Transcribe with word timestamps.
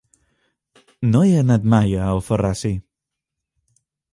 No 1.09 1.21
he 1.27 1.35
anat 1.43 1.67
mai 1.75 1.93
a 1.99 2.09
Alfarrasí. 2.17 2.73